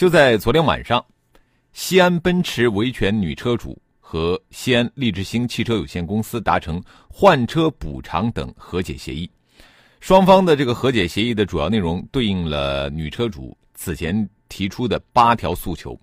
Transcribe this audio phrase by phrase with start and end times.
[0.00, 1.04] 就在昨天晚上，
[1.74, 9.30] 西安奔驰维权女车主和西安利之星汽车有限公司达成换车补偿等和解协议。
[10.00, 15.94] 双方的这个和解协议的主要内容对应了女车主此前提出的八条诉求。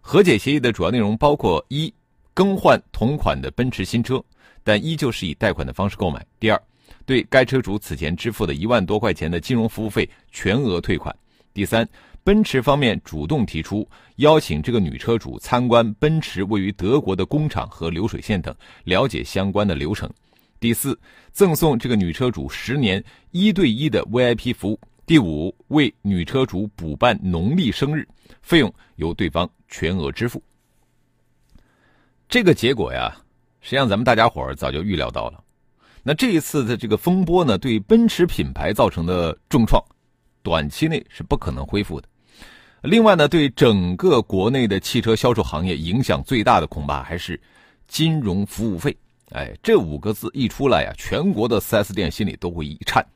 [0.00, 1.94] 和解协议的主要内容包括：一、
[2.34, 4.20] 更换同款的奔驰新车，
[4.64, 6.60] 但依旧是以贷款的方式购买；第二，
[7.06, 11.14] 对该车主此前支付的一万多块钱的金融服务费全额退款；
[11.52, 11.88] 第三。
[12.22, 18.54] 奔驰方面主动提出邀请这个女车主参观奔驰位于德国的工厂和流水线等，
[18.84, 20.08] 了解相关的流程。
[20.60, 20.96] 第四，
[21.32, 24.78] 赠送这个女车主十年一对一的 VIP 服务。
[25.06, 28.06] 第五，为女车主补办农历生日，
[28.42, 30.42] 费用由对方全额支付。
[32.28, 33.16] 这个结果呀，
[33.62, 35.42] 实际上咱们大家伙儿早就预料到了。
[36.02, 39.82] 那这一次的这个风波呢，对奔驰品牌造成的重创。
[40.42, 42.08] 短期内是不可能恢复的。
[42.82, 47.38] 另外呢，对整个国内的汽车销售行业影响最大的，恐怕还是
[47.86, 48.96] 金融服务费。
[49.32, 53.06] 哎，这五个字一出来呀，全国的 4S 店心里都会一颤。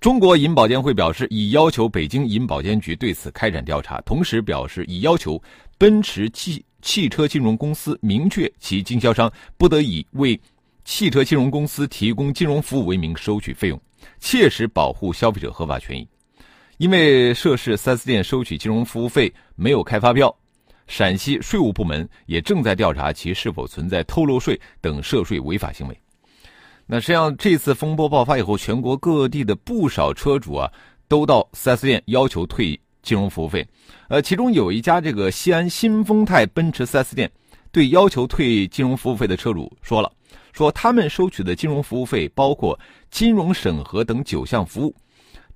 [0.00, 5.40] 中国银保监会表示，已要求北京银保监局对此开展调查，同时表示已要求
[5.78, 10.38] 奔驰汽汽车金融公司明确其经销商不得以为
[10.84, 13.80] 汽车金融公司提供金融服务为名收取费用，
[14.20, 16.06] 切实保护消费者合法权益。
[16.78, 20.34] 因为涉事 4S 店收取金融服务费没有开发票，
[20.86, 25.96] 陕西税务部门也正在调查其是否存在偷漏税等涉税违法行为。
[26.86, 30.70] 那实际上，这次风波爆发以后，全国各地的不少车主啊，
[31.08, 33.66] 都到 4S 店要求退金融服务费。
[34.08, 37.30] 呃，其中有一家这个西安新丰泰奔驰 4S 店，
[37.72, 40.12] 对要求退金融服务费的车主说了，
[40.52, 42.78] 说他们收取的金融服务费包括
[43.10, 44.94] 金融审核等九项服务。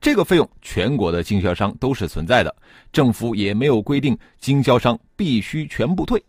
[0.01, 2.55] 这个费用，全国的经销商都是存在的，
[2.93, 6.23] 政府也没有规定经销商必须全部退。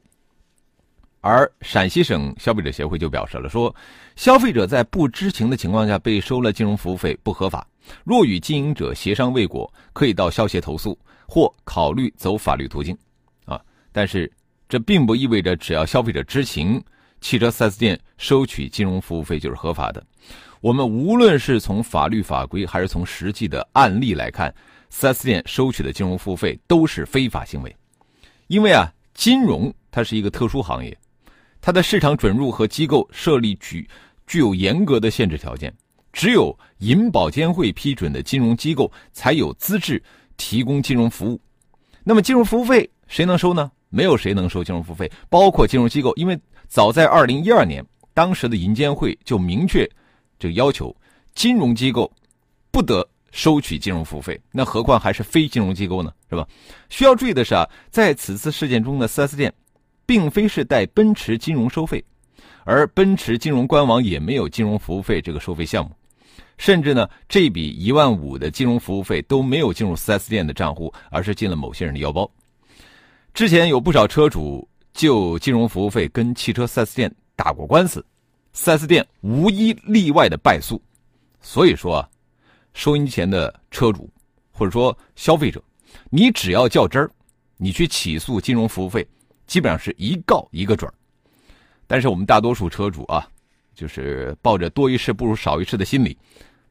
[1.22, 3.73] 而陕西省消费者协会就表示了，说
[4.16, 7.67] 消费者在不知情的情况下被收了金融服务费不合法，
[8.04, 12.98] 若与经营者协商未果，可以到消协投诉或考虑走法律途径。
[13.45, 13.61] 啊，
[13.92, 14.32] 但是
[14.70, 16.82] 这并不意味着只要消费者知情，
[17.21, 20.03] 汽车 4S 店收取金融服务费就是合法的。
[20.61, 24.53] 我们无论是从法律法规，还是从实际的案例来看
[24.91, 27.75] ，4S 店收取的金融服务费都是非法行为。
[28.47, 30.97] 因为啊，金融它是一个特殊行业，
[31.61, 33.87] 它的市场准入和机构设立具
[34.27, 35.73] 具有严格的限制条件，
[36.11, 40.01] 只有银保监会批准的金融机构才有资质
[40.36, 41.39] 提供金融服务。
[42.03, 43.71] 那么，金融服务费谁能收呢？
[43.89, 49.89] 没有谁能收金融服务费，包括金融机构，因为早在2012年，当时的银监会就明确。
[50.38, 50.95] 这个要求，
[51.36, 52.10] 金融机构
[52.72, 56.14] 不得收取金融服务费，那何况还是非金融机构呢？
[56.30, 56.48] 是吧？
[56.89, 59.54] 需要注意的是啊，在此次事件中的 4S 店，
[60.05, 62.04] 并非是带奔驰金融收费，
[62.64, 65.92] 而奔驰金融官网也没有金融服务费这个收费项目，
[66.58, 72.30] 甚至呢，这笔一万五的金融服务费都没有进入 4S 店的账户，而是进了某些人的腰包。
[73.39, 78.05] 之前有不少车主就金融服务费跟汽车 4S 店打过官司。
[78.54, 80.82] 4S 店无一例外的败诉，
[81.39, 82.10] 所以说啊，
[82.73, 84.10] 收音机前的车主
[84.52, 85.64] 或者说消费者，
[86.10, 87.10] 你只要较真儿，
[87.55, 89.08] 你去起诉金融服务费，
[89.48, 90.94] 基本上是一告一个准儿。
[91.88, 93.26] 但是我们大多数车主啊，
[93.73, 96.17] 就是抱着多一事不如少一事的心理，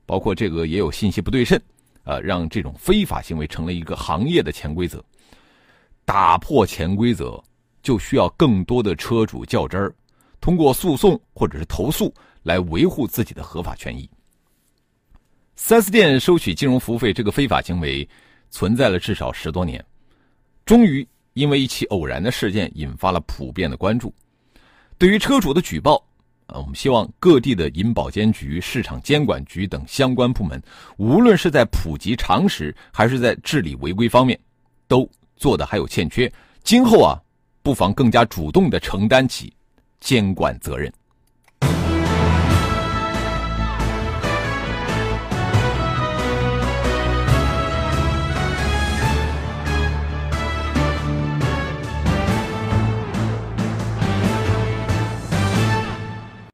[0.04, 1.58] 包括这个也有信息不对称，
[2.04, 5.02] 啊，让这种非法行为成了一个行业的潜规则。
[6.08, 7.38] 打破潜规则，
[7.82, 9.94] 就需要更多的车主较真儿。
[10.40, 12.10] 通过诉讼或者是投诉
[12.42, 14.08] 来维护自己的合法权益。
[15.58, 18.08] 4S 店收取金融服务费这个非法行为
[18.48, 19.84] 存在了至少十多年，
[20.64, 24.10] 终于因为一起偶然的事件引发了普遍的关注。
[24.96, 26.02] 对于车主的举报，
[26.46, 30.58] 啊，我们希望各地的银保监局、市场监管局等相关部门，
[30.96, 34.40] 无论是在普及常识还是在治理违规方面，
[34.86, 35.06] 都
[35.38, 36.30] 做的还有欠缺。
[36.62, 37.18] 今后啊，
[37.62, 39.52] 不妨更加主动的承担起。
[40.00, 40.92] 监管责任。